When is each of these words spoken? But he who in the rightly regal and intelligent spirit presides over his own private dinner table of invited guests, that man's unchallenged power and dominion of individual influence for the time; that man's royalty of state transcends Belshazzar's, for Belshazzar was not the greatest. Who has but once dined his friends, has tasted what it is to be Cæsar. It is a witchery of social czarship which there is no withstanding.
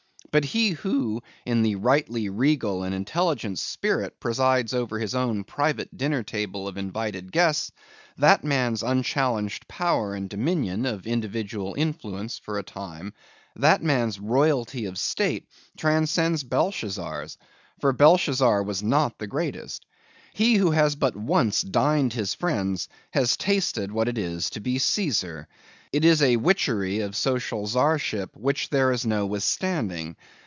But 0.31 0.45
he 0.45 0.69
who 0.69 1.21
in 1.45 1.61
the 1.61 1.75
rightly 1.75 2.29
regal 2.29 2.83
and 2.83 2.95
intelligent 2.95 3.59
spirit 3.59 4.17
presides 4.21 4.73
over 4.73 4.97
his 4.97 5.13
own 5.13 5.43
private 5.43 5.97
dinner 5.97 6.23
table 6.23 6.69
of 6.69 6.77
invited 6.77 7.33
guests, 7.33 7.73
that 8.17 8.41
man's 8.41 8.81
unchallenged 8.81 9.67
power 9.67 10.15
and 10.15 10.29
dominion 10.29 10.85
of 10.85 11.05
individual 11.05 11.75
influence 11.77 12.37
for 12.39 12.55
the 12.55 12.63
time; 12.63 13.11
that 13.57 13.83
man's 13.83 14.21
royalty 14.21 14.85
of 14.85 14.97
state 14.97 15.49
transcends 15.75 16.45
Belshazzar's, 16.45 17.37
for 17.81 17.91
Belshazzar 17.91 18.63
was 18.63 18.81
not 18.81 19.17
the 19.19 19.27
greatest. 19.27 19.85
Who 20.37 20.71
has 20.71 20.95
but 20.95 21.13
once 21.17 21.61
dined 21.61 22.13
his 22.13 22.35
friends, 22.35 22.87
has 23.11 23.35
tasted 23.35 23.91
what 23.91 24.07
it 24.07 24.17
is 24.17 24.49
to 24.51 24.61
be 24.61 24.77
Cæsar. 24.77 25.47
It 25.91 26.05
is 26.05 26.21
a 26.21 26.37
witchery 26.37 26.99
of 27.01 27.17
social 27.17 27.67
czarship 27.67 28.29
which 28.37 28.69
there 28.69 28.93
is 28.93 29.05
no 29.05 29.25
withstanding. 29.25 30.15